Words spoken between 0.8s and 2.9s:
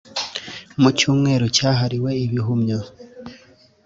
Mu cyumweru cyahariwe Ibihumyo